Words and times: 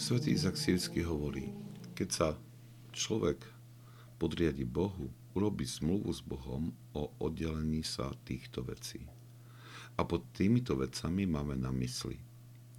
Svetý 0.00 0.32
Izak 0.32 0.56
Sírsky 0.56 1.04
hovorí, 1.04 1.52
keď 1.92 2.08
sa 2.08 2.28
človek 2.96 3.44
podriadi 4.16 4.64
Bohu, 4.64 5.12
urobí 5.36 5.68
zmluvu 5.68 6.08
s 6.08 6.24
Bohom 6.24 6.72
o 6.96 7.12
oddelení 7.20 7.84
sa 7.84 8.08
týchto 8.24 8.64
vecí. 8.64 9.04
A 10.00 10.08
pod 10.08 10.24
týmito 10.32 10.80
vecami 10.80 11.28
máme 11.28 11.60
na 11.60 11.68
mysli 11.76 12.16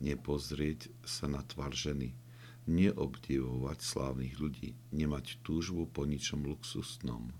nepozrieť 0.00 0.90
sa 1.04 1.28
na 1.28 1.44
tvár 1.44 1.70
ženy, 1.76 2.16
neobdivovať 2.64 3.78
slávnych 3.78 4.34
ľudí, 4.40 4.74
nemať 4.90 5.38
túžbu 5.46 5.86
po 5.92 6.08
ničom 6.08 6.42
luxusnom, 6.42 7.30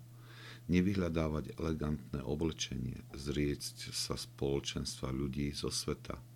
nevyhľadávať 0.69 1.59
elegantné 1.59 2.21
oblečenie, 2.23 3.03
zrieť 3.17 3.91
sa 3.91 4.15
spoločenstva 4.21 5.11
ľudí 5.11 5.51
zo 5.57 5.73
sveta– 5.73 6.21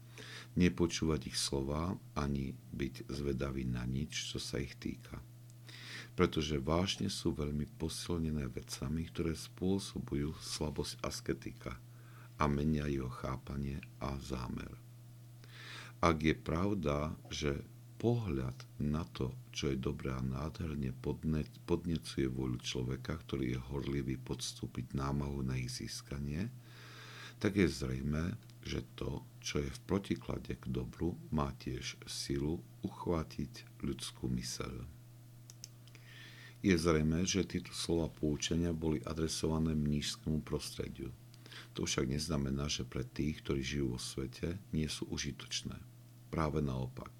nepočúvať 0.56 1.30
ich 1.30 1.38
slová 1.38 1.94
ani 2.16 2.56
byť 2.72 3.12
zvedavý 3.12 3.68
na 3.68 3.84
nič, 3.84 4.32
čo 4.32 4.40
sa 4.40 4.56
ich 4.56 4.74
týka. 4.80 5.20
Pretože 6.16 6.56
vážne 6.56 7.12
sú 7.12 7.36
veľmi 7.36 7.68
posilnené 7.76 8.48
vecami, 8.48 9.04
ktoré 9.12 9.36
spôsobujú 9.36 10.32
slabosť 10.40 11.04
asketika 11.04 11.76
a 12.40 12.48
menia 12.48 12.88
jeho 12.88 13.12
chápanie 13.12 13.84
a 14.00 14.16
zámer. 14.20 14.72
Ak 16.00 16.24
je 16.24 16.32
pravda, 16.32 17.12
že 17.28 17.60
pohľad 17.96 18.56
na 18.76 19.04
to, 19.16 19.32
čo 19.52 19.72
je 19.72 19.80
dobré 19.80 20.12
a 20.12 20.20
nádherne 20.20 20.92
podnecuje 21.64 22.28
voľu 22.28 22.60
človeka, 22.60 23.16
ktorý 23.24 23.56
je 23.56 23.60
horlivý 23.72 24.16
podstúpiť 24.20 24.92
námahu 24.92 25.40
na 25.40 25.56
ich 25.56 25.72
získanie, 25.72 26.52
tak 27.36 27.56
je 27.56 27.68
zrejme, 27.68 28.36
že 28.66 28.82
to, 28.98 29.22
čo 29.38 29.62
je 29.62 29.70
v 29.70 29.80
protiklade 29.86 30.58
k 30.58 30.64
dobru, 30.66 31.14
má 31.30 31.54
tiež 31.62 32.00
silu 32.08 32.58
uchvátiť 32.82 33.78
ľudskú 33.84 34.26
myseľ. 34.26 34.82
Je 36.66 36.74
zrejme, 36.74 37.22
že 37.22 37.46
tieto 37.46 37.70
slova 37.70 38.10
poučenia 38.10 38.74
boli 38.74 38.98
adresované 39.06 39.76
mnížskému 39.76 40.42
prostrediu. 40.42 41.14
To 41.78 41.86
však 41.86 42.10
neznamená, 42.10 42.66
že 42.66 42.82
pre 42.82 43.06
tých, 43.06 43.44
ktorí 43.44 43.62
žijú 43.62 43.86
vo 43.94 44.00
svete, 44.00 44.58
nie 44.74 44.88
sú 44.90 45.06
užitočné. 45.12 45.78
Práve 46.32 46.58
naopak. 46.64 47.12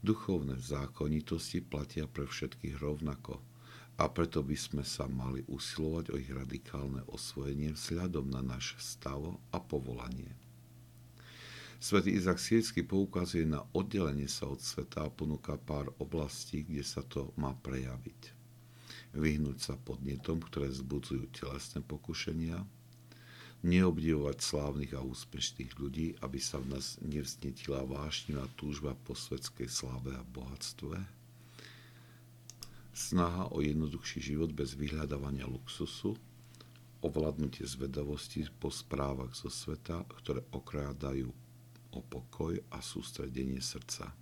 Duchovné 0.00 0.56
zákonitosti 0.62 1.60
platia 1.60 2.06
pre 2.06 2.24
všetkých 2.24 2.78
rovnako 2.78 3.42
a 3.98 4.06
preto 4.06 4.46
by 4.46 4.54
sme 4.54 4.86
sa 4.86 5.10
mali 5.10 5.42
usilovať 5.50 6.14
o 6.14 6.16
ich 6.22 6.30
radikálne 6.30 7.02
osvojenie 7.10 7.74
vzhľadom 7.74 8.30
na 8.30 8.38
náš 8.46 8.78
stav 8.78 9.18
a 9.50 9.58
povolanie. 9.58 10.30
Svetý 11.78 12.14
Izak 12.14 12.38
Sírsky 12.42 12.82
poukazuje 12.82 13.46
na 13.46 13.62
oddelenie 13.74 14.26
sa 14.30 14.50
od 14.50 14.58
sveta 14.62 15.06
a 15.06 15.14
ponúka 15.14 15.58
pár 15.58 15.90
oblastí, 16.02 16.66
kde 16.66 16.82
sa 16.82 17.02
to 17.06 17.30
má 17.38 17.54
prejaviť. 17.58 18.34
Vyhnúť 19.14 19.58
sa 19.62 19.74
podnetom, 19.78 20.42
ktoré 20.42 20.70
zbudzujú 20.70 21.30
telesné 21.34 21.82
pokušenia, 21.82 22.66
neobdivovať 23.66 24.38
slávnych 24.38 24.94
a 24.94 25.02
úspešných 25.02 25.74
ľudí, 25.78 26.14
aby 26.22 26.38
sa 26.38 26.62
v 26.62 26.78
nás 26.78 26.98
nevznetila 27.02 27.82
vášnivá 27.82 28.46
túžba 28.54 28.94
po 29.06 29.18
svetskej 29.18 29.66
sláve 29.66 30.14
a 30.14 30.22
bohatstve, 30.22 31.17
snaha 33.08 33.48
o 33.56 33.64
jednoduchší 33.64 34.20
život 34.20 34.52
bez 34.52 34.76
vyhľadávania 34.76 35.48
luxusu, 35.48 36.12
ovládnutie 37.00 37.64
zvedavosti 37.64 38.44
po 38.60 38.68
správach 38.68 39.32
zo 39.32 39.48
sveta, 39.48 40.04
ktoré 40.20 40.44
okrádajú 40.52 41.32
o 41.96 42.00
pokoj 42.04 42.60
a 42.68 42.84
sústredenie 42.84 43.64
srdca. 43.64 44.12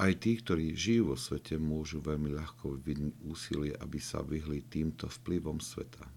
Aj 0.00 0.12
tí, 0.16 0.40
ktorí 0.40 0.74
žijú 0.74 1.12
vo 1.12 1.16
svete, 1.20 1.60
môžu 1.60 2.00
veľmi 2.02 2.32
ľahko 2.34 2.80
vyvinúť 2.80 3.14
úsilie, 3.22 3.72
aby 3.78 4.00
sa 4.00 4.24
vyhli 4.24 4.64
týmto 4.66 5.06
vplyvom 5.06 5.60
sveta. 5.60 6.08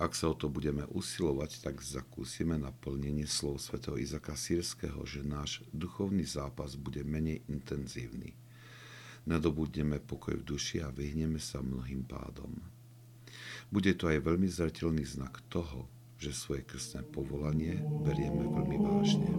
Ak 0.00 0.16
sa 0.16 0.32
o 0.32 0.34
to 0.34 0.48
budeme 0.48 0.88
usilovať, 0.88 1.60
tak 1.60 1.84
zakúsime 1.84 2.56
naplnenie 2.56 3.28
slov 3.28 3.60
svätého 3.60 4.00
Izaka 4.00 4.32
Sírskeho, 4.32 5.04
že 5.04 5.20
náš 5.20 5.60
duchovný 5.76 6.24
zápas 6.24 6.74
bude 6.74 7.04
menej 7.04 7.44
intenzívny. 7.52 8.32
Nadobudneme 9.30 10.02
pokoj 10.02 10.42
v 10.42 10.42
duši 10.42 10.82
a 10.82 10.90
vyhneme 10.90 11.38
sa 11.38 11.62
mnohým 11.62 12.02
pádom. 12.02 12.50
Bude 13.70 13.94
to 13.94 14.10
aj 14.10 14.26
veľmi 14.26 14.50
zretelný 14.50 15.06
znak 15.06 15.38
toho, 15.46 15.86
že 16.18 16.34
svoje 16.34 16.66
krstné 16.66 17.06
povolanie 17.06 17.78
berieme 18.02 18.42
veľmi 18.50 18.78
vážne. 18.82 19.30